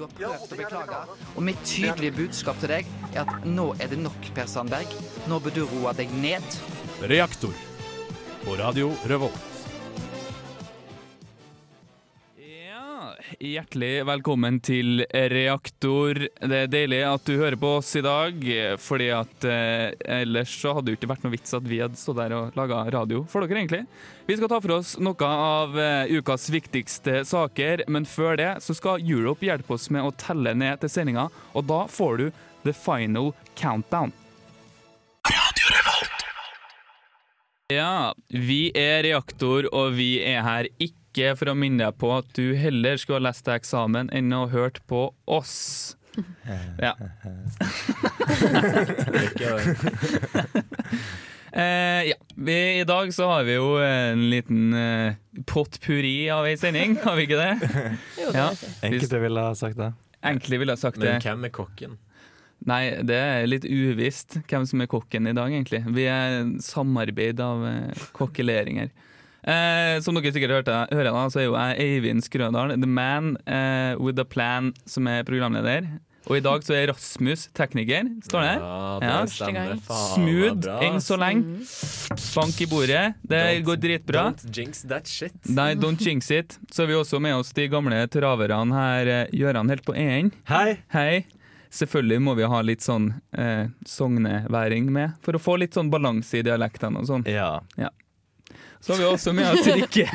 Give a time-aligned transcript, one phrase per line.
[0.00, 1.00] Du har prøvd å beklage.
[1.34, 4.96] Og mitt tydelige budskap til deg er at nå er det nok, Per Sandberg.
[5.28, 6.60] Nå bør du roe deg ned.
[7.04, 7.52] Reaktor
[8.46, 9.49] på Radio Revolt.
[13.40, 16.18] Hjertelig velkommen til Reaktor.
[16.44, 18.36] Det er deilig at du hører på oss i dag,
[18.82, 22.18] fordi at eh, ellers så hadde det ikke vært noe vits at vi hadde stått
[22.20, 23.86] der og laga radio for dere, egentlig.
[24.28, 28.76] Vi skal ta for oss noe av eh, ukas viktigste saker, men før det så
[28.76, 32.26] skal Europe hjelpe oss med å telle ned til sendinga, og da får du
[32.66, 34.12] The Final Countdown.
[37.70, 40.99] Ja, vi er Reaktor, og vi er her ikke
[41.36, 44.44] for å minne deg på at du heller skulle ha lest deg eksamen enn å
[44.52, 45.96] hørt på oss.
[46.82, 46.96] Ja.
[51.54, 52.16] Uh, ja.
[52.34, 55.14] Vi, I dag så har vi jo en liten uh,
[55.46, 57.70] potpurri av ei sending, har vi ikke det?
[58.20, 58.48] Jo, det Ja.
[58.50, 58.76] vil jeg.
[58.90, 59.90] Enkelte ville ha sagt det.
[60.22, 61.12] Enkelte ville ha sagt det.
[61.14, 61.98] Men hvem er kokken?
[62.68, 65.80] Nei, det er litt uvisst hvem som er kokken i dag, egentlig.
[65.96, 68.90] Vi er samarbeid av uh, kokkeleringer.
[69.44, 73.36] Eh, som dere sikkert hørte, hører, da, så er jo jeg Eivind Skrødal, the man
[73.46, 75.86] eh, with a plan, som er programleder.
[76.28, 78.60] Og i dag så er Rasmus tekniker, står det her.
[78.60, 79.20] Ja, det Ja.
[79.32, 79.70] stemmer.
[79.86, 81.64] Faen, Smooth enn så lenge.
[82.36, 83.14] Bank i bordet.
[83.26, 84.24] Det Don't- går dritbra.
[84.34, 85.32] Don't jinx that shit.
[85.48, 86.58] Nei, don't jinx it.
[86.70, 89.06] Så har vi også med oss de gamle traverne her.
[89.08, 90.30] eh, Gøran helt på én.
[90.46, 90.78] Hei!
[90.92, 91.24] Hei.
[91.72, 96.38] Selvfølgelig må vi ha litt sånn eh, sogneværing med, for å få litt sånn balanse
[96.38, 97.24] i dialektene og sånn.
[97.26, 97.60] Ja.
[97.78, 97.88] Ja.
[98.80, 100.06] Så har vi også med oss Rikke,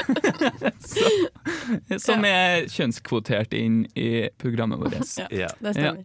[2.01, 4.97] som er kjønnskvotert inn i programmet vårt.
[5.21, 5.49] Ja, Ja.
[5.61, 6.03] det stemmer.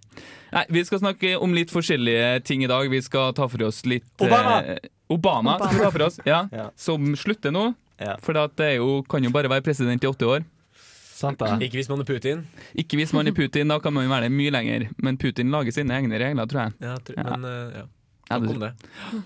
[0.52, 2.88] Nei, Vi skal snakke om litt forskjellige ting i dag.
[2.90, 4.58] Vi skal ta for oss litt Obama!
[4.64, 4.78] eh,
[5.10, 6.40] Obama skal vi ta for oss, ja.
[6.60, 6.68] Ja.
[6.76, 7.70] Som slutter nå.
[8.00, 8.16] Ja.
[8.24, 10.44] For det er jo, kan jo bare være president i åtte år.
[11.20, 11.40] Sant.
[11.60, 12.46] Ikke hvis man er Putin.
[12.80, 14.86] Ikke hvis man er Putin, da kan man jo være det mye lenger.
[15.04, 16.72] Men Putin lager sine egne regler, tror jeg.
[16.80, 17.24] Ja, tr- Ja.
[17.36, 17.82] Men eh, ja.
[18.30, 18.70] Ja, Nok om det.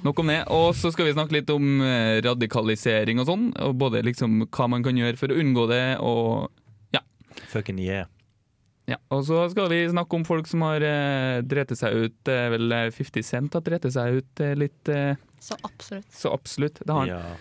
[0.07, 0.39] Nok om det.
[0.49, 3.51] Og så skal vi snakke litt om eh, radikalisering og sånn.
[3.67, 6.49] Og både liksom hva man kan gjøre for å unngå det, og
[6.97, 7.03] ja.
[7.53, 8.07] Fucking yeah.
[8.89, 8.97] ja.
[9.13, 12.17] Og så skal vi snakke om folk som har eh, drete seg ut.
[12.25, 14.89] Det er vel eh, 50 Cent har drete seg ut eh, litt.
[14.89, 16.09] eh, Så absolutt.
[16.17, 16.81] så absolutt.
[16.81, 17.13] Det har han.
[17.13, 17.37] Ja.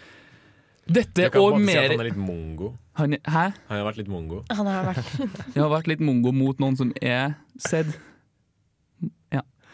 [0.83, 2.73] Dette Jeg kan og en si at han er litt mongo.
[2.99, 3.43] han, Hæ?
[3.69, 4.41] Han har vært litt mongo.
[4.51, 5.13] Han har vært
[5.55, 7.93] Jeg har vært litt mongo mot noen som er sedd.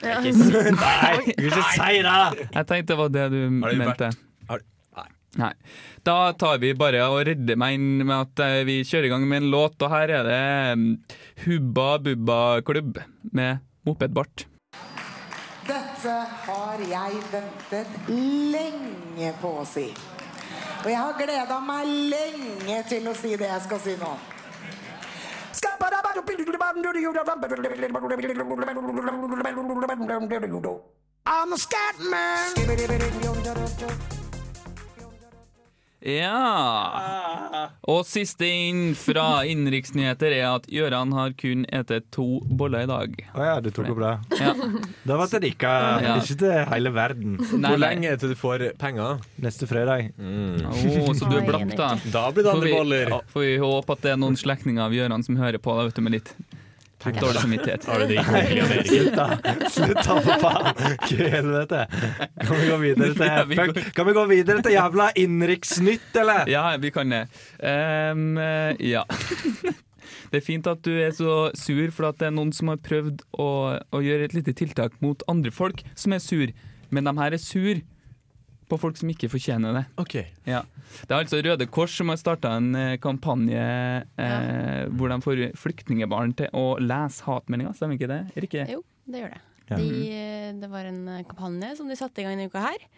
[0.04, 0.20] Ja.
[0.24, 2.50] Nei, du ikke si det!
[2.54, 4.12] Jeg tenkte det var det du Har mente.
[5.38, 5.54] Nei.
[6.04, 9.28] Da tar vi bare og redder meg inn med at eh, vi kjører i gang
[9.30, 10.40] med en låt, og her er det
[10.80, 10.88] mm,
[11.46, 12.98] Hubba Bubba Klubb
[13.32, 14.48] med Mopedbart.
[15.70, 16.16] Dette
[16.48, 19.86] har jeg ventet lenge på å si.
[20.80, 24.14] Og jeg har gleda meg lenge til å si det jeg skal si nå.
[31.26, 34.19] I'm a scat man.
[36.00, 37.66] Ja!
[37.92, 42.26] Og siste inn fra innenriksnyheter er at Gøran har kun spist to
[42.60, 43.18] boller i dag.
[43.36, 44.14] Å ja, du tok opp det.
[44.40, 44.54] Ja.
[45.10, 45.74] Da var det ikke,
[46.06, 46.16] Ja.
[46.22, 47.36] ikke til hele verden.
[47.60, 49.20] Nei, Hvor lenge er det til du får penger?
[49.44, 50.12] Neste fredag.
[50.20, 51.90] Å, så du er blapp, da.
[52.14, 53.10] Da blir det Får andre vi, boller.
[53.18, 55.90] ja, får vi håpe at det er noen slektninger av Gøran som hører på, da,
[55.90, 56.34] vet du, med litt
[57.06, 57.86] litt dårlig samvittighet.
[57.90, 58.24] Har du det
[58.90, 59.28] Slutt, da!
[59.72, 60.98] Slutt, da, for faen!
[61.10, 61.84] Helvete?
[62.44, 66.50] Kan vi gå videre til Fuck, Kan vi gå videre til jævla innenriksnytt, eller?
[66.52, 67.26] Ja, vi kan det.
[67.60, 69.06] Ehm, eh, ja.
[70.30, 72.82] Det er fint at du er så sur, for at det er noen som har
[72.86, 73.50] prøvd å,
[73.80, 76.52] å gjøre et lite tiltak mot andre folk som er sur.
[76.94, 77.82] Men de her er sur
[78.70, 79.84] på folk som ikke fortjener det.
[80.02, 80.16] Ok.
[80.48, 80.64] Ja.
[81.02, 85.44] Det er altså Røde Kors som har starta en eh, kampanje eh, hvor de får
[85.60, 88.24] flyktningebarn til å lese hatmeldinger, stemmer ikke det?
[88.46, 88.66] Rikke?
[88.76, 89.44] Jo, det gjør det.
[89.70, 89.78] Ja.
[89.78, 92.90] De, eh, det var en eh, kampanje som de satte i gang denne uka her.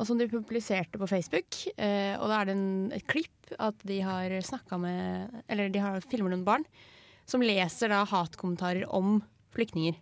[0.00, 1.58] Og som de publiserte på Facebook.
[1.76, 5.80] Eh, og da er det en, et klipp at de har snakka med Eller de
[5.82, 6.64] har filmer noen barn
[7.28, 9.20] som leser da hatkommentarer om
[9.54, 9.98] flyktninger.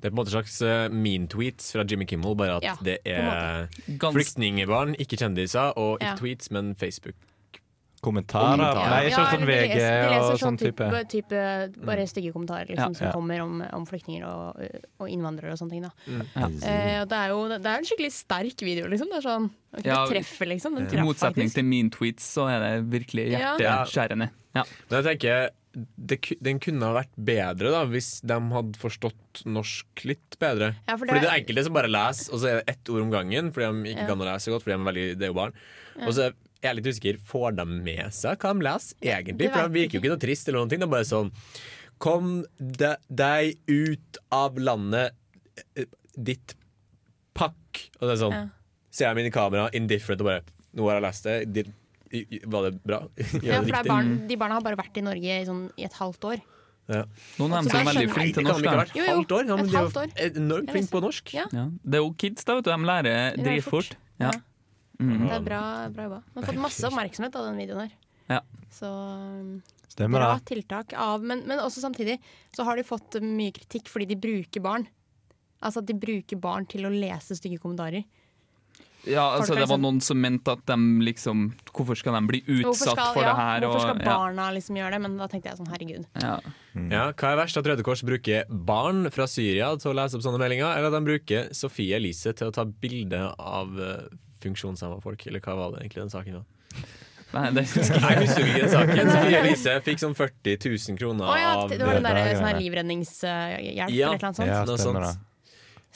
[0.00, 2.74] Det er på en måte slags uh, mean tweets fra Jimmy Kimmel, bare at Ja,
[2.82, 3.68] det er
[4.00, 6.16] flyktningbarn, ikke kjendiser, og ikke Ja.
[6.16, 7.14] tweets, men Facebook.
[8.06, 8.54] kommentarer?
[8.60, 8.90] Kommentarer.
[8.90, 11.08] Nei, ikke Ja, sånn eller de VG leser, de leser og sånn type.
[11.08, 12.98] type Bare stygge kommentarer liksom, Ja.
[13.10, 14.60] som kommer om, om flyktninger og,
[15.00, 15.82] og innvandrere og sånne ting.
[15.82, 15.90] Da.
[16.36, 16.46] Ja.
[16.46, 19.08] Eh, det er jo det er en skikkelig sterk video, liksom.
[19.10, 20.76] Det er sånn Det Ja, treffer, liksom.
[20.76, 21.54] Den I traff motsetning faktisk.
[21.54, 23.56] til mean tweets, så er det virkelig Ja.
[23.58, 24.30] hjerteskjærende.
[24.54, 24.62] Ja.
[24.90, 30.04] Men jeg tenker det, Den kunne ha vært bedre da hvis de hadde forstått norsk
[30.08, 30.70] litt bedre.
[30.88, 32.88] Ja, for fordi det- det er enkelte som bare leser, og så er det ett
[32.88, 34.06] ord om gangen fordi de ikke Ja.
[34.06, 34.62] kan lese godt.
[34.64, 35.52] Fordi de er veldig, det er jo barn.
[36.06, 37.18] Og så er jeg litt usikker.
[37.20, 39.38] Får de med seg hva de leser, egentlig?
[39.38, 40.48] det For de virker jo ikke noe trist.
[40.48, 41.32] eller noen ting Det er bare sånn
[41.98, 45.12] Kom de, deg ut av landet
[45.76, 45.84] eh,
[46.16, 46.54] ditt
[47.34, 47.90] pakk.
[48.00, 48.48] Og det er sånn Ja.
[48.90, 50.42] Ser jeg mine kamera, indifferent, og bare
[50.74, 51.52] Nå har jeg lest det.
[51.52, 51.74] Ditt-
[52.10, 53.00] Var det bra?
[53.42, 55.86] Ja, for det er barn, de barna har bare vært i Norge i, sånn, i
[55.88, 56.44] et halvt år.
[56.86, 57.02] Ja.
[57.40, 58.60] Noen av dem som er veldig flinke til norsk.
[58.62, 59.46] det kan ikke ha vært Jo, jo, halvt år.
[59.48, 60.10] Ja, men et de er halvt år.
[60.42, 61.32] enormt flinke på norsk.
[61.34, 61.46] Ja.
[61.56, 61.64] Ja.
[61.82, 62.70] Det er jo kids, da, vet du.
[62.70, 63.96] De lærer dritfort.
[64.22, 64.30] Ja.
[65.00, 65.24] Mm.
[65.26, 65.62] Det er bra,
[65.92, 66.20] bra jobba.
[66.32, 67.96] Man har fått masse oppmerksomhet av den videoen her.
[68.30, 68.40] Ja.
[68.72, 69.50] Så um,
[69.90, 72.16] Stemmer bra tiltak av men, men også samtidig
[72.54, 74.86] så har de fått mye kritikk fordi de bruker barn.
[75.64, 78.06] Altså at de bruker barn til å lese stygge kommentarer.
[79.06, 80.76] Ja, altså Det var liksom- noen som mente at de
[81.06, 83.60] liksom Hvorfor skal de bli utsatt skal, for ja, det her?
[83.60, 84.10] hvorfor skal og, ja.
[84.10, 85.00] barna liksom gjøre det?
[85.02, 86.06] Men da tenkte jeg sånn, herregud.
[86.20, 86.40] Ja.
[86.90, 87.56] Ja, hva er verst?
[87.56, 90.96] At Røde Kors bruker barn fra Syria til å lese opp sånne meldinger, eller at
[90.98, 94.08] de bruker Sofie Elise til å ta bilde av uh,
[94.42, 95.26] funksjonshemma folk?
[95.26, 96.42] Eller hva var det egentlig den saken?
[96.42, 96.44] da?
[97.36, 99.10] Nei, det husker jeg husker ikke den saken.
[99.16, 102.34] Sofie Elise fikk sånn 40 000 kroner oh, ja, av det var den der er
[102.36, 104.12] sånn her livredningshjelp Ja.
[104.12, 104.48] eller noe sånt.
[104.48, 105.14] Ja, stemmer det.
[105.14, 105.22] sånt.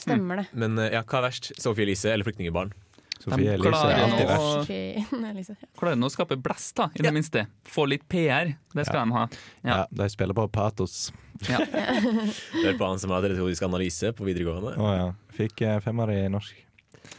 [0.01, 0.47] Stemmer det.
[0.57, 1.53] Men uh, ja, hva er verst?
[1.61, 2.73] Sofie Elise eller flyktningbarn?
[3.21, 5.65] Sofie Elise er alltid verst.
[5.77, 7.47] Klarer nå å skape blest, da, i det minste.
[7.69, 8.55] Få litt PR.
[8.73, 9.27] Det skal de ha.
[9.63, 9.87] Ja, Ja.
[9.91, 11.13] de spiller på patos.
[11.49, 11.59] Ja.
[11.61, 14.73] Hør på han som har retorisk analyse på videregående.
[14.81, 15.07] Å ja.
[15.37, 16.57] Fikk eh, femmer i norsk.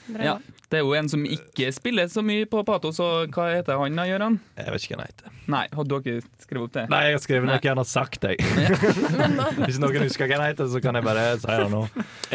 [0.08, 0.40] Bra Ja.
[0.72, 3.98] Det er jo en som ikke spiller så mye på Patos, og hva heter han
[4.00, 4.38] da, Gøran?
[4.56, 5.34] Jeg vet ikke hva han heter.
[5.52, 6.84] Nei, hadde dere skrevet opp det?
[6.94, 8.40] Nei, jeg har skrevet noe han har sagt, jeg.
[9.66, 11.82] Hvis noen husker hva han heter, så kan jeg bare si det nå.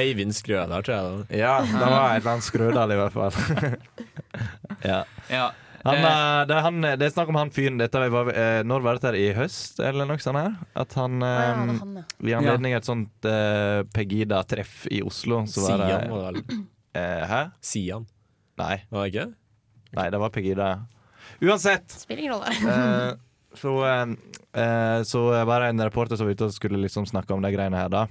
[0.05, 1.23] Eivind Skrødal, tror jeg.
[1.31, 3.41] da Ja, det var et eller annet skrødal, i hvert fall.
[4.93, 5.01] ja.
[5.33, 5.47] Ja.
[5.87, 8.61] Han, Eh, eh, det, er han, det er snakk om han fyren dette var, eh,
[8.67, 9.19] Når var dette her?
[9.23, 10.41] I høst, eller noe sånt?
[10.43, 12.07] her At han, ja, eh, det er han, ja.
[12.27, 16.67] I anledning et sånt eh, Pegida-treff i Oslo, så var det Sian.
[16.97, 17.41] Eh, Hæ?
[17.61, 18.07] Sian,
[18.57, 19.27] Nei, var det ikke?
[19.97, 20.69] nei, det var Pegida.
[21.45, 21.93] Uansett!
[21.93, 22.53] Spiller ingen rolle.
[22.57, 23.11] Eh,
[23.57, 24.15] så, eh,
[24.63, 27.53] eh, så var det en reporter som var ute og skulle liksom snakke om de
[27.55, 28.07] greiene her, da.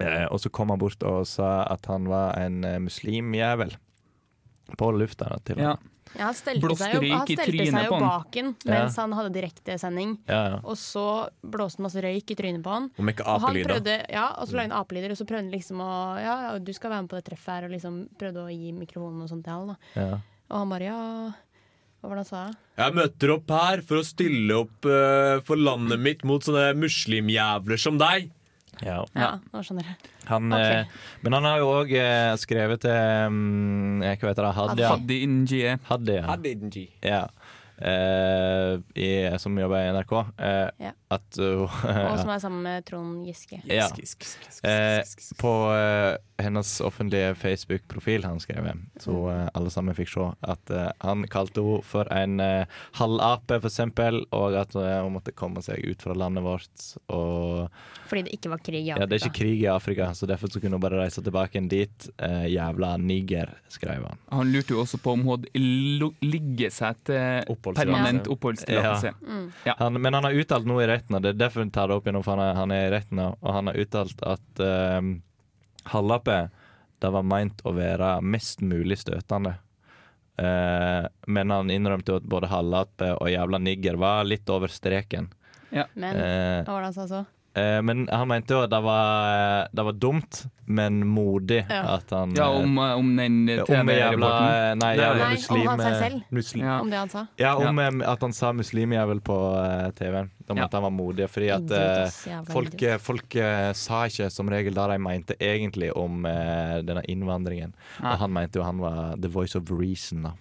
[0.00, 3.72] Eh, og så kom han bort og sa at han var en eh, muslimjævel.
[4.78, 5.72] På lufta, da, til og ja.
[5.78, 5.88] med.
[6.10, 8.02] Ja, han stelte seg jo, han stelte seg jo på han.
[8.02, 10.16] bak den mens han hadde direktesending.
[10.26, 10.56] Ja, ja.
[10.66, 11.04] Og så
[11.42, 12.88] blåste han masse røyk i trynet på han.
[12.98, 13.68] Og ikke Og han apelyder.
[13.68, 16.50] prøvde, ja, og så lagde han apelyder, og så prøvde han liksom å Ja, ja,
[16.58, 19.30] du skal være med på det treffet her, og liksom prøvde å gi mikrofonen og
[19.30, 19.70] sånt til han.
[19.70, 20.18] da ja.
[20.50, 20.98] Og han bare ja
[22.00, 22.42] Hva var det han sa?
[22.80, 27.78] Jeg møter opp her for å stille opp uh, for landet mitt mot sånne muslimjævler
[27.78, 28.30] som deg.
[28.84, 28.98] Ja.
[29.16, 30.10] Ja, nå skjønner jeg.
[30.30, 30.82] Han, okay.
[30.82, 34.52] eh, men han har jo òg eh, skrevet til um, Hva heter det?
[34.58, 34.92] Hadia.
[34.96, 35.18] ja.
[35.20, 35.76] Injie.
[35.88, 36.24] Hadia.
[37.04, 37.24] Ja.
[37.80, 40.12] Eh, i, som jobber i NRK.
[40.12, 40.92] Uh, Ja.
[41.10, 41.62] At uh,
[42.12, 43.58] Og som er sammen med Trond Giske.
[43.66, 43.88] Ja.
[44.62, 45.00] Eh,
[45.40, 45.52] på
[46.40, 48.68] hennes offentlige Facebook-profil han skrev,
[49.02, 50.72] så eh, alle sammen fikk se at
[51.02, 52.40] han kalte henne for en
[52.96, 56.86] halvape, for eksempel, og at hun måtte komme seg ut fra landet vårt.
[57.12, 57.68] Og
[58.08, 59.02] Fordi det ikke var krig i Afrika?
[59.02, 61.58] ja, det er ikke krig i Afrika, så derfor så kunne hun bare reise tilbake
[61.58, 62.08] igjen dit.
[62.54, 64.22] Jævla niger, skrev han.
[64.32, 67.69] Han lurte jo også på om hun hadde ligget seg til Oppholdstillatelse.
[67.76, 69.12] Permanent oppholdstillatelse.
[69.26, 69.46] Mm.
[69.68, 69.74] Ja.
[69.78, 71.98] Han, men han har uttalt noe i retten, og det er derfor jeg tar det
[71.98, 74.62] opp igjen, for han er, han er i retten, nå, og han har uttalt at
[74.64, 75.00] uh,
[75.94, 76.38] halvape
[77.00, 79.56] det var meint å være mest mulig støtende.
[80.40, 85.30] Uh, men han innrømte jo at både halvape og jævla nigger var litt over streken.
[85.70, 87.20] Men Eh, hva var det han sa så?
[87.60, 90.40] Eh, men han mente jo at det var, det var dumt,
[90.70, 91.96] men modig Ja.
[91.96, 94.50] at han Ja, eh, om, om den om jævla, TV-reporten.
[94.50, 96.22] nei, Nei, jævla nei, om han seg eh, selv.
[96.30, 96.80] muslim, Ja.
[96.80, 97.26] Om det han sa?
[97.38, 97.90] Ja, om ja.
[98.12, 99.38] at han sa muslimjævel på
[99.96, 100.30] TV-en.
[100.50, 100.64] Om Ja.
[100.64, 101.28] at han var modig.
[101.30, 105.34] Fordi at Idiot, eh, folk, eh, folk eh, sa ikke som regel det de mente
[105.38, 107.72] egentlig om eh, denne innvandringen.
[108.02, 110.22] Og han mente jo han var the voice of reason.
[110.22, 110.32] da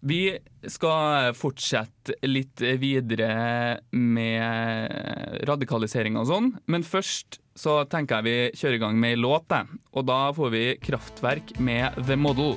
[0.00, 8.60] Vi skal fortsette litt videre med radikalisering og sånn, men først så tenker jeg vi
[8.62, 9.66] kjører i gang med ei låt, jeg.
[9.92, 12.56] og da får vi Kraftverk med The Model.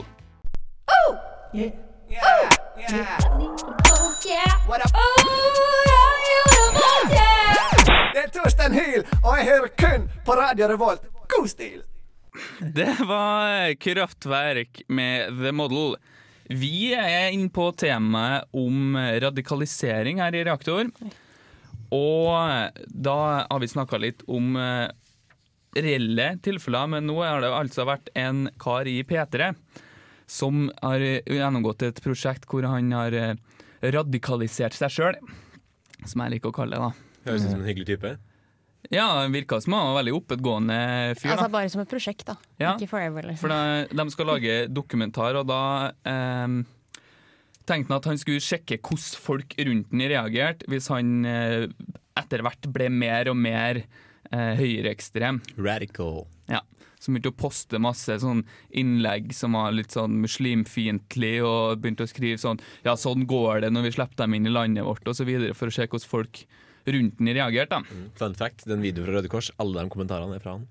[8.14, 11.04] Det er Torstein Hyl, og jeg hører kun på Radio Revolt.
[11.28, 11.84] God stil!
[12.64, 15.98] Det var Kraftverk med The Model.
[16.54, 20.90] Vi er inne på temaet om radikalisering her i Reaktor.
[21.94, 24.90] Og da har vi snakka litt om eh,
[25.78, 29.54] reelle tilfeller, men nå har det altså vært en kar i P3
[30.30, 33.36] som har gjennomgått et prosjekt hvor han har eh,
[33.94, 35.18] radikalisert seg sjøl,
[36.06, 36.90] som jeg liker å kalle det.
[36.90, 37.20] da.
[37.28, 38.16] Høres ut som en hyggelig type.
[38.92, 40.78] Ja, han virka som han var veldig oppegående
[41.20, 41.34] fyr.
[41.36, 42.36] Altså bare som et prosjekt, da.
[42.60, 42.76] Ja.
[42.76, 43.46] Ikke forever, liksom.
[43.46, 45.64] For da, de skal lage dokumentar, og da
[46.10, 46.58] eh,
[47.70, 51.70] tenkte han at han skulle sjekke hvordan folk rundt han reagerte hvis han eh,
[52.20, 55.42] etter hvert ble mer og mer eh, høyreekstrem.
[55.58, 56.26] Radical.
[56.52, 56.62] Ja.
[57.02, 62.12] Som begynte å poste masse sånn innlegg som var litt sånn muslimfiendtlig, og begynte å
[62.12, 65.18] skrive sånn Ja, sånn går det når vi slipper dem inn i landet vårt, og
[65.18, 66.44] så videre, for å se hvordan folk
[66.86, 67.80] rundt den reagerte.
[67.80, 68.08] da.
[68.20, 70.68] Fun fact, den videoen fra Røde Kors, alle de kommentarene er fra han.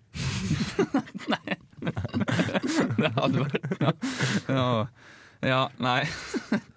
[1.32, 1.58] nei.
[3.02, 3.92] det hadde vært ja.
[4.46, 4.66] ja.
[5.42, 6.02] ja, nei.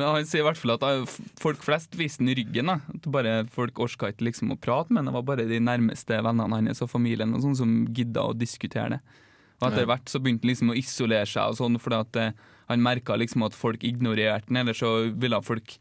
[0.00, 2.70] Men han sier i hvert fall at folk flest viste den ryggen.
[2.70, 3.00] da.
[3.12, 6.80] Bare Folk orka ikke liksom å prate, men det var bare de nærmeste vennene hans
[6.84, 9.00] og familien og sånn som gidda å diskutere det.
[9.60, 12.38] Og etter hvert så begynte han liksom å isolere seg, og sånn, fordi at eh,
[12.70, 15.74] han merka liksom at folk ignorerte den, eller så ville folk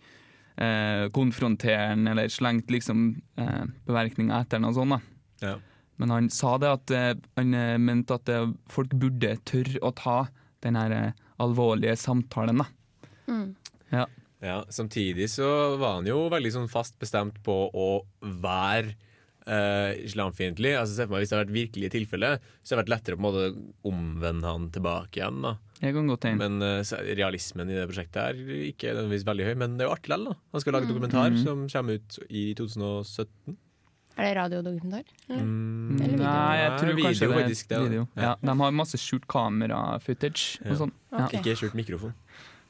[0.60, 4.96] eh, konfrontere den, eller slengt liksom eh, bemerkninger etter den og sånn.
[4.96, 5.02] da.
[5.46, 5.56] Ja.
[6.00, 9.92] Men han sa det at eh, han eh, mente at eh, folk burde tørre å
[9.96, 10.20] ta
[10.64, 12.64] den her eh, alvorlige samtalen.
[12.64, 12.70] da.
[13.30, 13.50] Mm.
[13.94, 14.06] Ja.
[14.40, 17.88] Ja, Samtidig så var han jo veldig sånn fast bestemt på å
[18.24, 18.96] være
[19.50, 20.76] eh, islamfiendtlig.
[20.80, 22.32] Altså, Hvis det hadde vært virkelige tilfelle,
[22.64, 23.48] så hadde det vært lettere å på en måte
[23.90, 25.42] omvende han tilbake igjen.
[25.46, 26.38] da Jeg kan godt inn.
[26.42, 29.56] Men eh, er realismen i det prosjektet er ikke nødvendigvis veldig høy.
[29.64, 30.36] Men det er jo artig likevel.
[30.54, 30.94] Han skal lage Mm.
[30.94, 31.42] dokumentar mm.
[31.44, 33.58] som kommer ut i 2017.
[34.20, 35.04] Er det radiodokumentar?
[35.30, 36.24] Mm, Eller video?
[36.28, 37.84] Nei, jeg tror Nei, kanskje det er faktisk, det, da.
[37.88, 38.08] video.
[38.18, 38.22] Ja.
[38.24, 38.34] Ja.
[38.44, 40.72] De har masse skjult kamera-footage Ja.
[40.74, 40.92] og sånn.
[41.14, 41.28] Ja.
[41.40, 42.14] Ikke skjult mikrofon.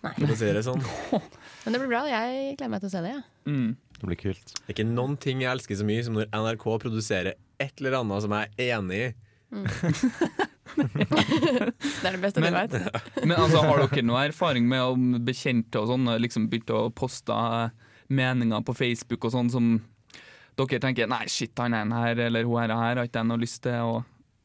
[0.05, 0.13] Nei.
[0.15, 0.83] For å si det sånn.
[1.65, 2.05] Men det blir bra.
[2.07, 3.15] Jeg gleder meg til å se det.
[3.17, 3.23] Ja.
[3.51, 3.71] Mm.
[3.99, 4.53] Det blir kult.
[4.55, 7.97] Det er ikke noen ting jeg elsker så mye som når NRK produserer et eller
[7.99, 9.09] annet som jeg er enig i.
[10.79, 13.03] Det er det beste Men- du vet.
[13.25, 17.35] Men altså, har dere noe erfaring med om bekjente og sånn, liksom begynte å poste
[18.09, 19.71] meninger på Facebook og sånn som
[20.59, 23.39] dere tenker nei, shit, han er her eller hun er her, har ikke jeg noe
[23.41, 23.99] lyst til å,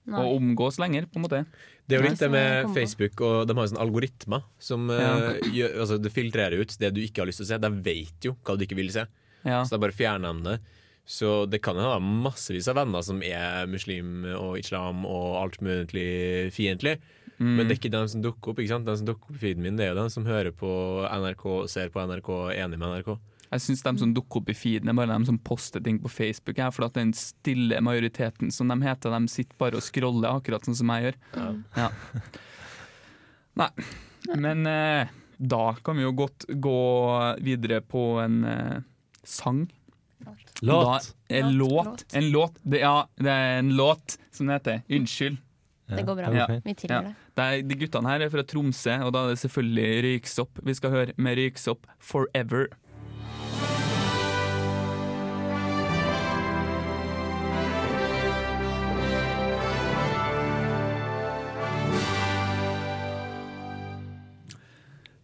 [0.06, 0.20] Nei.
[0.20, 1.46] å omgås lenger, på en måte.
[1.88, 2.70] Det er jo litt det med.
[2.75, 5.30] Facebook, og de har jo sånne algoritmer som Ja.
[5.32, 7.58] eh, gjør, altså, det filtrerer ut det du ikke har lyst til å se.
[7.58, 9.06] De vet jo hva du ikke vil se,
[9.44, 9.62] Ja.
[9.64, 10.61] så da bare fjerner de det.
[11.06, 15.61] Så det kan jo ha massevis av venner som er muslim og islam og alt
[15.61, 16.99] mulig fiendtlig.
[17.38, 17.56] Mm.
[17.56, 18.58] Men det er ikke dem som dukker opp.
[18.58, 18.87] ikke sant?
[18.87, 21.68] De som dukker opp i feeden min, det er jo dem som hører på NRK,
[21.68, 23.18] ser på NRK, er enig med NRK.
[23.50, 26.10] Jeg syns de som dukker opp i feeden, er bare de som poster ting på
[26.10, 26.58] Facebook.
[26.58, 30.66] Her, for at den stille majoriteten, som de heter, de sitter bare og scroller, akkurat
[30.66, 31.20] sånn som jeg gjør.
[31.78, 31.90] Ja.
[33.60, 33.70] Nei,
[34.34, 36.80] men eh, da kan vi jo godt gå
[37.44, 38.76] videre på en eh,
[39.22, 39.66] sang.
[40.64, 41.14] Låt.
[41.28, 42.06] En Låt.
[42.14, 42.58] En låt.
[42.62, 44.82] Det, ja, det er en låt som det heter.
[44.88, 45.36] Unnskyld.
[45.86, 46.30] Det går bra.
[46.32, 46.46] Ja.
[46.64, 47.14] Vi tilgir det.
[47.36, 50.62] Det er, de guttene her er fra Tromsø, og da er det selvfølgelig Røyksopp.
[50.64, 52.72] Vi skal høre med Røyksopp 'Forever'.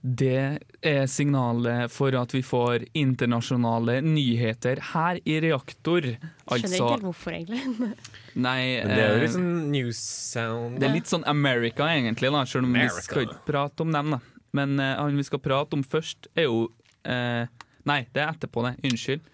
[0.00, 6.06] Det er signalet for at vi får internasjonale nyheter her i Reaktor.
[6.14, 7.90] Skjønner Altså ikke helt hvorfor, egentlig.
[8.46, 10.78] Nei, det er jo eh, litt sånn news sound.
[10.80, 14.16] det er litt sånn America, egentlig, da, selv om vi skal ikke prate om dem.
[14.16, 14.20] da.
[14.56, 16.64] Men uh, han vi skal prate om først, er jo
[17.06, 17.44] uh,
[17.88, 18.74] Nei, det er etterpå, det.
[18.84, 19.28] Unnskyld.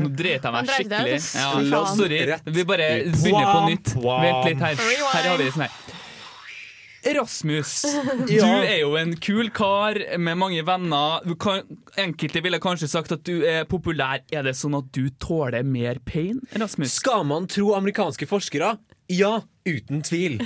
[0.00, 1.18] Nå dreit jeg meg skikkelig.
[1.70, 2.20] Ja, sorry.
[2.48, 3.92] Vi bare begynner på nytt.
[4.00, 4.80] Vent litt her.
[4.80, 5.79] Her har vi sånn her.
[7.16, 7.72] Rasmus,
[8.28, 11.24] du er jo en kul kar med mange venner.
[11.26, 11.64] Du kan,
[12.00, 14.22] enkelte ville kanskje sagt at du er populær.
[14.32, 16.94] Er det sånn at du tåler mer pain, Rasmus?
[17.00, 18.76] Skal man tro amerikanske forskere?
[19.10, 20.36] Ja, uten tvil.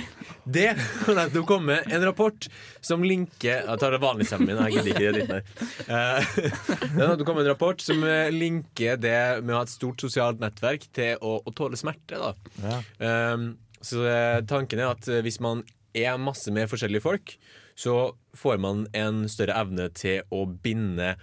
[0.43, 2.47] Det har nettopp kommet en rapport
[2.81, 4.61] som linker Jeg tar det vanlige stemmen min.
[4.65, 5.43] Jeg gidder ikke det dritten mer.
[5.85, 6.31] Eh,
[6.95, 10.01] Det har nettopp kommet en rapport som eh, linker det med å ha et stort
[10.01, 12.17] sosialt nettverk til å, å tåle smerte.
[12.17, 12.33] Da.
[12.65, 12.81] Ja.
[13.35, 13.51] Um,
[13.85, 15.61] så eh, tanken er at eh, hvis man
[15.97, 17.35] er masse med forskjellige folk,
[17.75, 21.15] så får man en større evne til å binde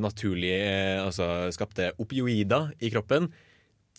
[0.00, 3.26] naturlig eh, altså skapte opioider i kroppen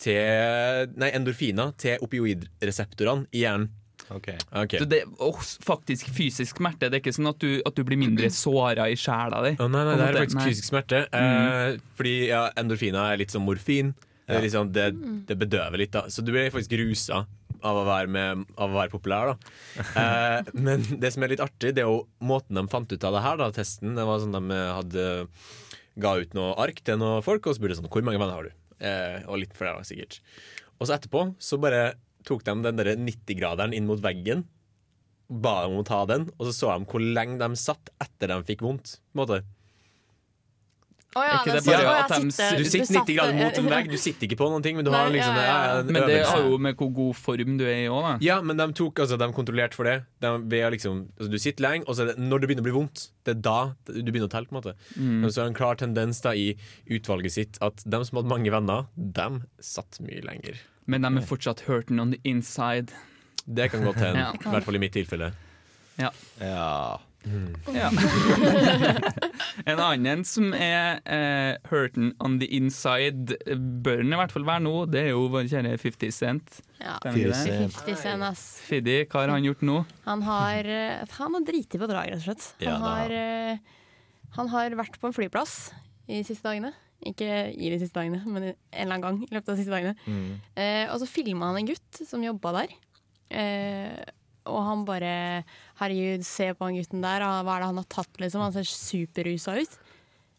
[0.00, 3.68] til Nei, endorfiner til opioidreseptorene i hjernen.
[4.10, 4.28] Ok.
[4.50, 4.80] Okay.
[4.80, 6.88] Så det er faktisk fysisk smerte.
[6.90, 9.54] Det er ikke sånn at du, at du blir mindre såra i sjela di.
[9.62, 10.46] Oh, nei, nei, det er faktisk Nei.
[10.50, 11.04] fysisk smerte.
[11.16, 13.92] Eh, fordi ja, endorfiner er litt som morfin.
[14.26, 14.88] Det, er liksom, det,
[15.28, 16.06] det bedøver litt, da.
[16.12, 17.22] Så du blir faktisk rusa
[17.62, 19.52] av, å være med, av å være populær, da.
[20.02, 23.16] Eh, men det som er litt artig, det er jo måten de fant ut av
[23.16, 23.94] det her, da, testen.
[23.98, 25.06] Det var sånn De hadde
[26.02, 28.52] ga ut noe ark til noen folk og spurte sånn Hvor mange venner har du?
[28.82, 30.20] Eh, og litt flere, sikkert.
[30.78, 31.92] Og så etterpå så bare
[32.26, 34.46] tok de den der 90-graderen inn mot veggen.
[35.32, 38.32] Ba dem om å ta den, og så så de hvor lenge de satt etter
[38.32, 38.96] de fikk vondt.
[39.12, 39.42] På en måte.
[41.12, 42.12] Å ja, Er ikke det bare ja, at
[42.56, 44.90] Du sitter 90 grader mot en vegg, du sitter ikke på noen ting, men du
[44.94, 45.82] har liksom ja, ja, ja.
[45.84, 48.22] Men det har jo med hvor god form du er i òg.
[48.24, 49.98] Ja, men de tok altså, de kontrollerte for det.
[50.24, 50.32] De,
[50.72, 53.04] liksom, altså, du sitter lenge, og så er det når det begynner å bli vondt,
[53.28, 53.58] det er da
[53.92, 54.48] du begynner å telle.
[54.48, 55.20] på en måte Mm.
[55.22, 56.56] Men så er det en klar tendens da i
[56.90, 59.28] utvalget sitt at de som hadde mange venner, de
[59.62, 60.58] satt mye lenger.
[60.90, 62.92] Men de er fortsatt hurting on the inside.
[63.46, 64.24] Det kan godt hende.
[64.24, 64.32] Ja.
[64.32, 65.32] I hvert fall i mitt tilfelle.
[66.00, 66.10] Ja.
[66.40, 66.98] Ja.
[67.72, 67.88] Ja.
[69.70, 73.36] en annen som er eh, hurting on the inside,
[73.84, 76.60] bør den i hvert fall være nå, det er jo vår kjære 50 Cent.
[76.82, 78.46] Ja, 50 Cent, ass.
[78.66, 79.78] Fiddy, hva har han gjort nå?
[80.08, 82.48] Han har, eh, han har driti på draget, rett og slett.
[82.62, 83.58] Han, Ja, har, eh,
[84.38, 85.56] han har vært på en flyplass
[86.08, 86.72] i de siste dagene.
[87.02, 89.74] Ikke i de siste dagene, men en eller annen gang i løpet av de siste
[89.74, 89.94] dagene.
[90.06, 90.34] Mm.
[90.54, 92.74] Eh, og så filma han en gutt som jobba der.
[93.32, 94.02] Eh,
[94.46, 95.44] og han bare
[95.80, 97.20] Herregud, se på han gutten der.
[97.20, 98.40] Hva er det han har tatt, liksom?
[98.42, 99.78] Han ser superrusa ut.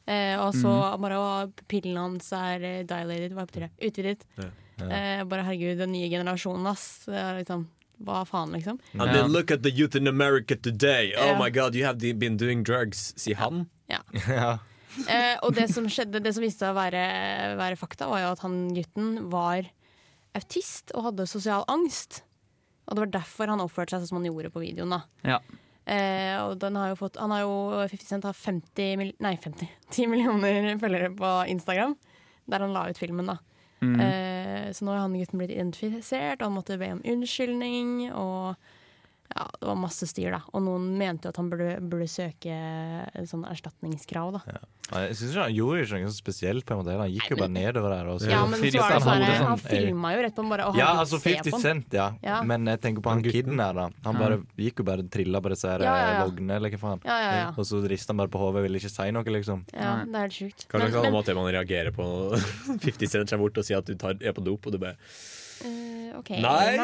[0.05, 1.01] Eh, og så Mm.
[1.01, 3.72] bare å, Pillene hans er eh, dilated, hva betyr det?
[3.88, 4.25] Utvidet.
[4.38, 4.50] Ja.
[4.83, 7.05] Eh, bare herregud, den nye generasjonen, ass.
[7.07, 7.67] Liksom,
[8.03, 8.79] hva faen, liksom?
[8.95, 11.13] I mean, look at the youth in America today.
[11.15, 11.38] Oh Ja.
[11.39, 13.69] my god, you have been doing drugs, sier han.
[13.88, 14.00] Ja.
[14.27, 14.57] ja.
[15.07, 18.31] Eh, og det som skjedde, det som viste seg å være, være fakta, var jo
[18.33, 19.63] at han gutten var
[20.36, 22.24] autist og hadde sosial angst.
[22.85, 24.95] Og det var derfor han oppførte seg sånn som han gjorde på videoen.
[24.97, 25.01] da.
[25.23, 25.39] Ja.
[25.85, 27.55] Eh, og den har jo fått, han har jo
[27.91, 29.67] 50 Cent har 50 mil, Nei, 50.
[29.91, 31.97] 10 millioner følgere på Instagram,
[32.47, 33.31] der han la ut filmen.
[33.31, 33.37] da.
[33.83, 33.99] Mm.
[33.99, 38.13] Eh, så nå har han gutten blitt identifisert, og han måtte be om unnskyldning.
[38.15, 38.55] Og
[39.35, 40.41] ja, det var masse styr, da.
[40.53, 44.41] Og noen mente jo at han burde, burde søke en sånn erstatningskrav, da.
[44.93, 46.65] Jeg synes ikke Han gjorde ikke noe så spesielt.
[46.67, 48.07] på en måte Han gikk jo bare nedover der.
[48.11, 50.41] Og så- Ja, men så var det Han sånn, han sånn- filma jo rett på
[50.43, 51.59] han bare å, Ja, altså 50.
[51.61, 52.11] Cent, ja.
[52.21, 52.41] Ja.
[52.43, 53.89] Men jeg tenker på han kiden her, da.
[54.03, 56.25] Han bare gikk jo bare trilla på disse her Ja, ja, ja.
[56.27, 57.01] vognene, eller hva faen.
[57.05, 57.47] Ja, ja, ja.
[57.57, 59.63] Og så rista han bare på hodet, ville ikke si noe, liksom.
[59.73, 60.67] Ja, det er helt sjukt.
[60.67, 62.37] Slags Men- men- man reagerer på
[62.79, 64.96] 50 Cent kommer bort og sier at du tar, er på dop, og du bare
[65.63, 66.29] Eh, OK.
[66.43, 66.77] Nei.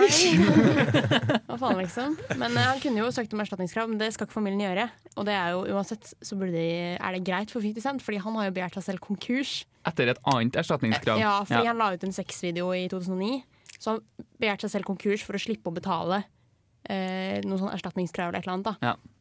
[1.49, 2.15] Hva faen, liksom.
[2.39, 4.87] Men uh, han kunne jo søkt om erstatningskrav, men det skal ikke familien gjøre.
[5.19, 8.21] Og det er jo uansett så burde de, er det greit for 50 Cent, fordi
[8.23, 9.53] han har jo begjært seg selv konkurs.
[9.89, 11.21] Etter et annet erstatningskrav.
[11.21, 13.39] Ja, fordi han la ut en sexvideo i 2009,
[13.77, 18.31] så han begjærte seg selv konkurs for å slippe å betale uh, noe sånn erstatningskrav
[18.31, 18.71] eller et eller annet.
[18.71, 18.91] da.
[18.93, 19.18] Ja.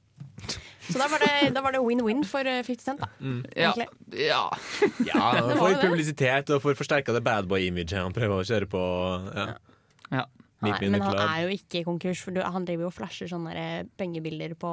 [0.88, 3.08] Så da var det- det win-win for eh, 50 Cent, da.
[3.56, 3.72] Ja.
[3.74, 3.88] Egentlig.
[4.26, 4.50] ja.
[5.04, 8.82] Ja, for publisitet og for forsterka det badboy-imaget han prøver å kjøre på.
[9.36, 9.54] Ja.
[10.10, 10.24] Ja.
[10.82, 14.56] In men han er jo ikke konkurs, for han driver jo og flasher sånne pengebilder
[14.58, 14.70] på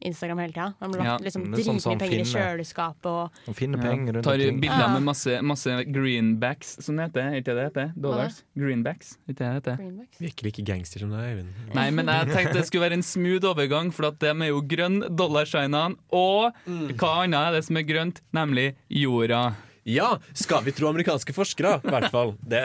[0.00, 0.66] Instagram hele tida.
[0.80, 2.44] Han har lagt liksom det er sånn penger finner, i finner.
[2.44, 7.28] kjøleskapet og Han finner penger rundt Tar bilder med masse, masse greenbacks, som det heter.
[7.28, 7.92] Er ikke det det heter?
[8.06, 8.42] Dollars?
[8.58, 9.14] Greenbacks?
[9.28, 9.76] Ikke det heter?
[9.82, 10.20] greenbacks.
[10.22, 11.54] Virker like gangster som deg, Eivind.
[11.74, 14.62] Nei, men jeg tenkte det skulle være en smooth overgang, for at de er jo
[14.74, 16.52] grønn, dollarshinene, og
[16.98, 18.22] hva annet er det som er grønt?
[18.36, 19.42] Nemlig jorda.
[19.88, 22.34] Ja, skal vi tro amerikanske forskere, i hvert fall.
[22.42, 22.64] Det.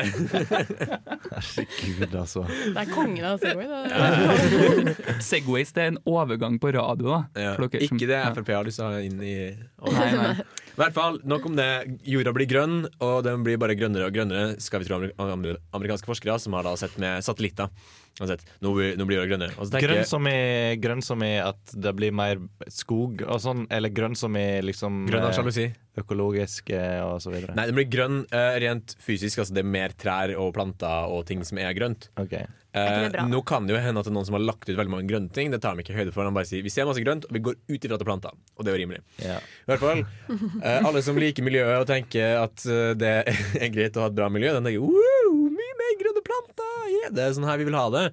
[1.33, 2.43] Herregud, altså.
[2.49, 3.67] Det er kongen av Segway.
[3.69, 4.95] det.
[5.23, 7.21] Segways det er en overgang på radio, da.
[7.39, 7.53] Ja.
[7.83, 8.21] Ikke det.
[8.37, 10.33] Frp har lyst til å ha inn i Nei, nei.
[10.73, 11.67] I hvert fall, nok om det.
[12.09, 15.59] Jorda blir grønn, og den blir bare grønnere og grønnere, skal vi tro amer- amer-
[15.77, 17.69] amerikanske forskere, som har da sett med satellitter.
[18.17, 19.69] Sett, nå, blir- nå blir jorda grønnere.
[19.69, 22.37] Tenker Grønn som, i, grønn som i at det blir mer
[22.69, 25.67] skog og sånn, eller grønn som i liksom Grønn av eh, sjalusi.
[25.97, 27.55] Økologisk eh, og så videre.
[27.57, 29.39] Nei, den blir grønn eh, rent fysisk.
[29.41, 32.09] Altså det er mer trær og planter og ting som er grønt.
[32.17, 32.33] Ok.
[32.73, 34.93] Eh, nå kan det jo hende at det er noen som har lagt ut veldig
[34.95, 35.51] mange grønne ting.
[35.53, 36.25] Det tar de ikke høyde for.
[36.25, 38.09] De bare sier vi ser masse grønt, og vi går ut ifra at det er
[38.09, 38.39] planter.
[38.57, 39.01] Og det er jo rimelig.
[39.21, 39.35] Ja.
[39.37, 40.01] I hvert fall,
[40.33, 44.17] eh, Alle som liker miljøet og tenker at eh, det er greit å ha et
[44.17, 46.71] bra miljø, den tenker wow, mye mer grønne planter!
[46.93, 48.03] Yeah, det er sånn her vi vil ha det.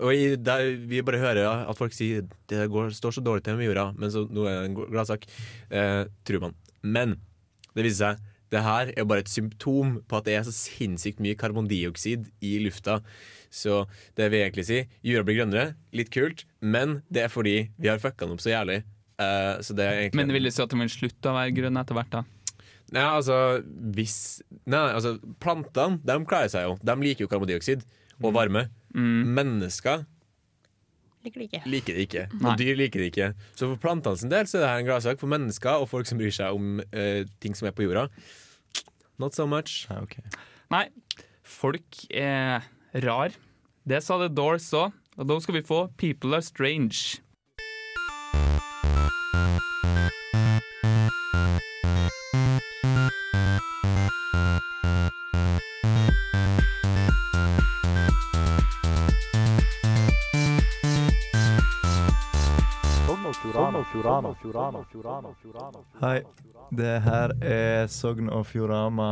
[0.00, 3.60] Og i, der vi bare hører at folk sier det går, står så dårlig til
[3.60, 5.28] med jorda, men så nå er det en gladsak.
[5.68, 6.58] Eh, tror man.
[6.80, 7.18] Men
[7.76, 11.20] det viser seg det her er bare et symptom på at det er så sinnssykt
[11.24, 12.98] mye karbondioksid i lufta.
[13.50, 13.82] Så
[14.16, 17.90] det vil jeg egentlig si jorda blir grønnere, litt kult, men det er fordi vi
[17.90, 18.82] har fucka den opp så jævlig.
[19.18, 21.54] Uh, så det er egentlig Men vil det si at den vil slutte å være
[21.56, 22.24] grønn etter hvert, da.
[22.94, 23.38] Nei, altså
[23.96, 26.76] hvis Nei, altså plantene, de klarer seg jo.
[26.80, 27.84] De liker jo karbondioksid
[28.22, 28.68] og varme.
[28.96, 29.34] Mm.
[29.36, 30.06] Mennesker
[31.26, 31.62] Liker det ikke.
[31.66, 32.24] liker det ikke.
[32.38, 32.50] Nei.
[32.52, 33.28] Og dyr liker det ikke.
[33.58, 35.20] Så for plantene sin del så er det her en gladsak.
[35.20, 38.06] For mennesker og folk som bryr seg om uh, ting som er på jorda,
[39.18, 39.86] not so much.
[39.90, 40.18] Ja, ok.
[40.70, 40.86] Nei,
[41.42, 42.66] folk er
[43.04, 43.34] rar.
[43.88, 47.18] Det sa The Doors òg, og da skal vi få People Are Strange.
[66.02, 66.18] Hei,
[66.76, 69.08] det her er Sogn og Fjorama.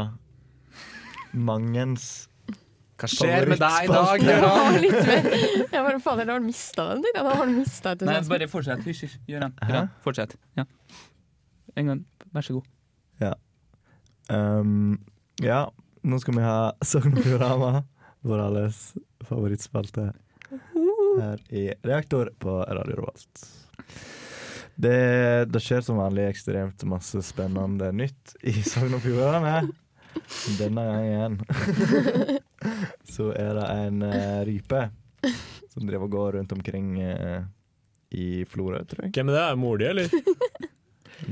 [1.37, 2.29] Mangens
[3.01, 4.77] Hva skjer med deg i dag, Ja, Gøran?
[4.85, 5.27] litt mer.
[5.73, 7.05] Jeg bare, fader, da har du mista den.
[7.17, 8.85] Da har du mistet Nei, bare fortsett.
[8.87, 9.17] Hysj, hysj.
[9.29, 9.57] Gøran,
[10.05, 10.37] Fortsett.
[10.57, 10.65] Ja.
[11.77, 12.05] En gang.
[12.37, 12.71] Vær så god.
[13.21, 13.33] Ja.
[14.33, 14.97] Um,
[15.45, 15.63] ja,
[16.05, 17.73] nå skal vi ha Sogn og Fjorama
[18.27, 18.81] vår alles
[19.29, 20.11] favorittspalte
[21.21, 23.47] her i Reaktor på Radio Revolt.
[24.77, 24.97] Det,
[25.49, 29.55] det skjer som vanlig ekstremt masse spennende nytt i Sogn og Fjordane.
[30.59, 31.39] Denne gangen
[33.15, 34.83] så er det en uh, rype
[35.73, 37.43] som driver og går rundt omkring uh,
[38.17, 39.13] i Florø, tror jeg.
[39.17, 39.45] Hvem er det?
[39.45, 40.09] Er mor di, eller?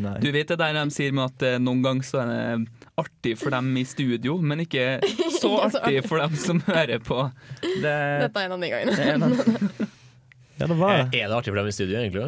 [0.00, 0.14] Nei.
[0.24, 3.34] Du vet det der de sier med at uh, noen ganger så er det artig
[3.40, 4.86] for dem i studio, men ikke
[5.40, 7.20] så artig for dem som hører på.
[7.60, 7.92] Det,
[8.24, 8.96] Dette er en av de gangene.
[8.96, 9.92] det er en av-
[10.58, 11.20] Ja, det var Er det.
[11.24, 12.26] er det artig for dem i studio, egentlig?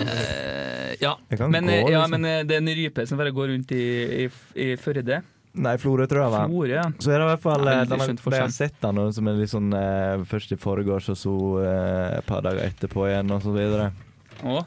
[0.00, 1.14] Eh, ja,
[1.48, 2.10] men, gå, eh, ja, liksom.
[2.10, 3.84] men eh, det er en rype som bare går rundt i,
[4.24, 4.28] i,
[4.60, 5.22] i Førde.
[5.54, 6.48] Nei, Florø, tror jeg var.
[6.50, 6.84] Flore, ja.
[6.98, 9.28] Så er det i hvert fall Ja, eh, veldig har- de har sett den som
[9.30, 13.30] er litt sånn eh, først i forgårs, og så eh, et par dager etterpå igjen,
[13.30, 13.90] og så videre.
[14.44, 14.66] Og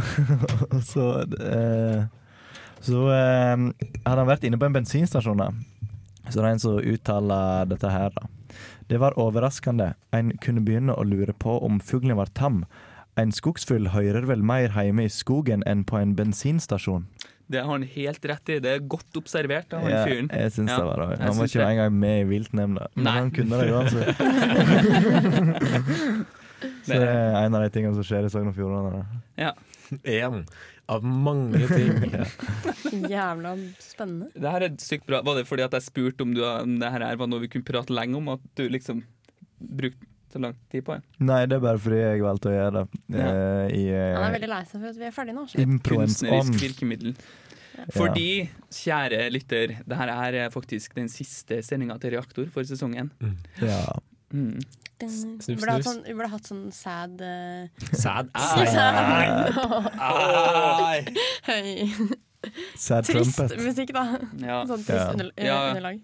[0.92, 2.04] så eh,
[2.80, 3.56] Så eh,
[4.06, 5.50] hadde han vært inne på en bensinstasjon, da.
[6.30, 8.28] Så det er en som uttaler dette her, da.
[8.90, 9.92] Det var overraskende.
[10.12, 12.64] En kunne begynne å lure på om fuglen var tam.
[13.18, 17.06] En skogsfugl hører vel mer hjemme i skogen enn på en bensinstasjon.
[17.50, 18.58] det har han helt rett i.
[18.62, 20.28] Det er godt observert av han Ja, fyren.
[20.30, 21.18] jeg syns Ja, det var det.
[21.20, 21.66] Han var ikke det.
[21.70, 23.14] engang med i viltnemnda, men Nei.
[23.18, 24.16] han kunne det uansett.
[26.84, 28.90] Så det er en av de tingene som skjer i Sogn og Fjordane.
[28.92, 29.02] da.
[29.40, 29.52] Ja.
[30.04, 30.44] En
[30.90, 32.14] av mange ting.
[33.12, 34.30] Jævla spennende.
[34.34, 35.22] Det her er sykt bra.
[35.26, 37.66] Var det fordi at jeg spurte om, du, om det her var noe vi kunne
[37.68, 39.04] prate lenge om, at du liksom
[39.60, 41.02] brukte så lang tid på det?
[41.26, 43.02] Nei, det er bare fordi jeg valgte å gjøre det.
[43.14, 43.28] Ja.
[43.28, 45.46] eh, I Han er eh, veldig lei seg for at vi er ferdige nå.
[45.90, 47.16] Kunstnerisk virkemiddel.
[47.94, 48.28] Fordi,
[48.76, 50.12] kjære lytter, det her
[50.44, 53.08] er faktisk den siste sendinga til Reaktor for sesongen.
[53.62, 53.80] Ja.
[54.34, 54.58] Mm.
[55.00, 58.28] Vi Snus, burde hatt sånn, vi burde hatt sånn sad uh, Sad
[61.50, 61.70] Høy.
[62.80, 63.56] Sad Trist trumpet.
[63.64, 64.04] musikk, da.
[64.40, 64.60] Ja.
[64.68, 65.10] Sånn trist Ja.
[65.12, 65.58] under, Ja.
[65.70, 66.00] underlag.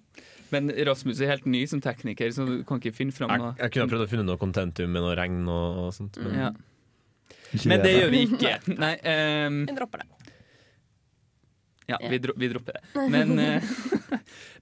[0.52, 3.54] Men Rasmus er helt ny som tekniker, så du kan ikke finne fram Jeg, noe.
[3.58, 6.16] jeg kunne prøvd å finne noe contentum med noe regn og, og sånt.
[6.22, 6.50] Men Ja.
[7.64, 8.52] Men det gjør vi ikke.
[8.84, 8.94] Nei,
[9.46, 10.08] um, Vi dropper det.
[11.88, 12.82] ja, vi, dro vi dropper det.
[13.10, 13.60] Men, uh,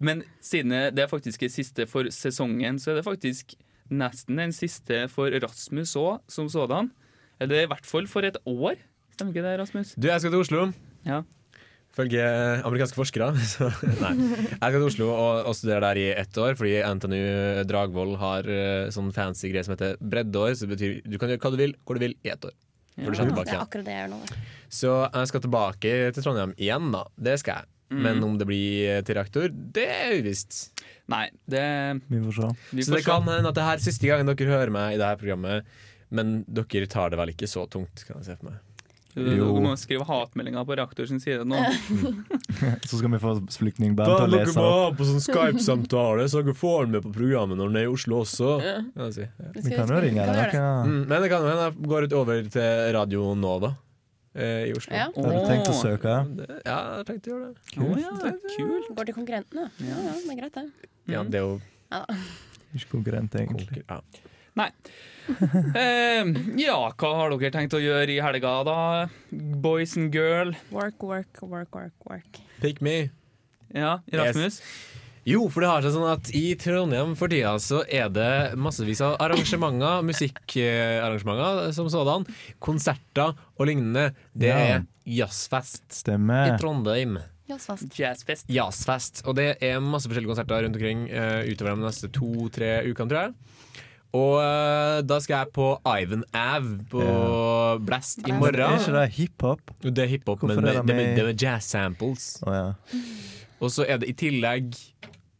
[0.01, 3.55] men siden det er faktisk er siste for sesongen, så er det faktisk
[3.93, 6.91] nesten den siste for Rasmus òg, som sådan.
[7.43, 8.79] Eller i hvert fall for et år.
[9.15, 9.95] Stemmer ikke det, Rasmus?
[9.97, 10.67] Du, jeg skal til Oslo.
[11.07, 11.23] Ja.
[11.95, 12.25] Følge
[12.67, 13.29] amerikanske forskere.
[13.53, 13.69] Så,
[14.01, 14.15] nei.
[14.17, 17.21] Jeg skal til Oslo og, og studere der i ett år, fordi NTNU
[17.71, 20.57] Dragvoll har uh, sånn fancy greie som heter breddeår.
[20.59, 22.57] Så det betyr du kan gjøre hva du vil, hvor du vil, i ett år.
[22.95, 23.11] Ja.
[23.11, 24.43] du kommer Det er akkurat det jeg gjør nå.
[24.71, 27.07] Så jeg skal tilbake til Trondheim igjen, da.
[27.31, 27.71] Det skal jeg.
[27.95, 30.74] Men om det blir til reaktor, det er uvisst.
[31.13, 31.65] Nei, det
[32.09, 32.53] Vi får se.
[32.73, 34.95] vi Så får det kan hende at det her er siste gangen dere hører meg
[34.95, 35.65] i det her programmet.
[36.15, 38.61] Men dere tar det vel ikke så tungt, kan jeg se for meg.
[39.15, 39.53] Du, Jo.
[39.55, 41.55] du må skrive hatmeldinger på Reaktor sin side nå.
[42.89, 44.65] Så skal vi få flyktningband til å lese opp.
[44.65, 47.93] ha på sånn Skype-samtale, så dere får den med på programmet når den er i
[47.93, 48.57] Oslo også.
[48.65, 49.11] Ja.
[49.15, 49.23] Si.
[49.23, 49.53] Ja.
[49.55, 50.27] Vi kan jo ringe.
[50.27, 53.77] Hva Mm, men det kan hende jeg går ut over til Radio Nova
[54.35, 54.95] i Oslo.
[54.97, 55.07] Ja.
[55.15, 56.15] har du tenkt å søke?
[56.37, 57.79] Det, ja, jeg har tenkt å gjøre det.
[57.79, 58.15] Å ja,
[58.57, 58.89] kult.
[58.99, 59.67] Går til konkurrentene.
[59.79, 60.91] Ja, ja, det er greit, det.
[61.15, 61.61] Ja, det er jo
[61.95, 62.05] Ja.
[62.75, 63.69] Ikke konkurrent, egentlig.
[63.71, 64.01] konkur- ja.
[65.75, 66.25] Eh,
[66.61, 68.77] ja, hva har dere tenkt å gjøre i helga, da?
[69.33, 70.53] Boys and girl.
[70.71, 71.95] Work, work, work, work.
[72.11, 72.41] work.
[72.61, 73.11] Pick me.
[73.75, 74.61] Ja, Rasmus?
[75.25, 79.01] Jo, for det har seg sånn at i Trondheim for tida så er det massevis
[79.07, 82.27] av arrangementer, musikkarrangementer som sådan.
[82.63, 84.11] Konserter og lignende.
[84.37, 87.17] Det er jazzfest i Trondheim.
[87.49, 87.91] Jazzfest.
[88.01, 88.47] Jazzfest.
[88.53, 89.23] Jazzfest.
[89.29, 93.21] Og det er masse forskjellige konserter rundt omkring uh, utover de neste to-tre ukene, tror
[93.27, 93.35] jeg.
[94.15, 97.05] Og uh, da skal jeg på Ivan Ave på
[97.85, 98.79] Blast i Er morgen.
[98.79, 99.75] ikke det hiphop?
[99.83, 102.29] Det er hiphop, men er med, det det, med- med, det med jazz samples.
[102.47, 102.67] Oh, ja.
[103.65, 104.73] Og så er det i tillegg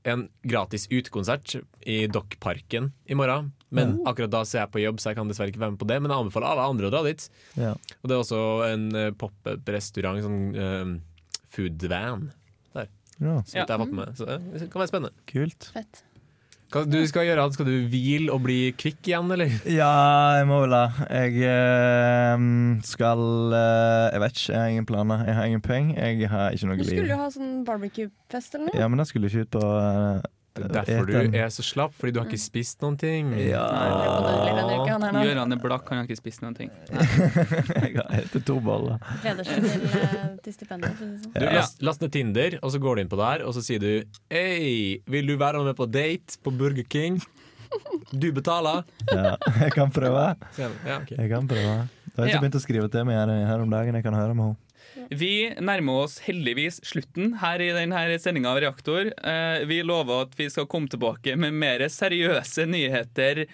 [0.05, 1.57] en gratis utekonsert
[1.89, 3.53] i Dokkparken i morgen.
[3.75, 5.81] Men akkurat da så er jeg på jobb, så jeg kan dessverre ikke være med
[5.81, 5.99] på det.
[6.03, 7.27] Men jeg anbefaler alle andre å dra dit.
[7.59, 7.73] ja.
[7.75, 10.95] Og det er også en uh, pop-up-restaurant, sånn uh,
[11.55, 12.29] food van,
[12.75, 13.37] ja.
[13.47, 14.15] så jeg har fått med.
[14.19, 15.27] Så det kan være spennende.
[15.31, 15.71] Kult.
[15.75, 16.05] Fett.
[16.75, 17.45] Hva du skal gjøre?
[17.55, 19.53] Skal du hvile og bli kvikk igjen, eller?
[19.71, 19.91] Ja,
[20.41, 21.07] jeg må vel det.
[21.07, 22.47] Jeg eh,
[22.89, 23.23] skal
[23.55, 25.23] eh, Jeg vet ikke, jeg har ingen planer.
[25.29, 26.01] Jeg har ingen penger.
[26.03, 27.13] Jeg har ikke noe Du skulle liv.
[27.15, 28.81] jo ha sånn barbecue-fest eller noe.
[28.83, 31.95] Ja, men jeg skulle ikke ut på eh, Det er derfor du er så slapp,
[31.99, 33.33] fordi du har ikke spist noen ting.
[33.43, 33.65] Ja.
[34.87, 36.71] Gøran er blakk, han har ikke spist noen ting.
[36.95, 39.01] Jeg har spist to boller.
[39.25, 40.95] Gleder seg til, eh, til stipendet.
[41.01, 41.17] sånn.
[41.35, 43.83] Du last, last ned Tinder, og så går du inn på der, og så sier
[43.83, 43.91] du
[44.31, 47.19] Hei, vil du være med på date på Burger King?
[48.15, 48.85] Du betaler.
[49.11, 50.29] Ja, jeg kan prøve.
[50.61, 50.69] Ja.
[51.11, 51.89] Jeg kan prøve.
[52.15, 52.37] Du har Ja.
[52.37, 53.97] ikke begynt å skrive til meg her om dagen.
[53.99, 54.64] Jeg kan høre med henne.
[55.11, 59.11] Vi nærmer oss heldigvis slutten her i denne sendinga av Reaktor.
[59.11, 63.45] Eh, Vi lover at vi skal komme tilbake med mer seriøse nyheter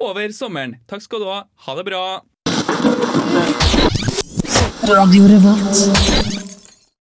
[0.00, 0.76] over sommeren.
[0.88, 1.42] Takk skal du ha.
[1.66, 2.04] Ha det bra.
[4.86, 6.55] Radio Revolt.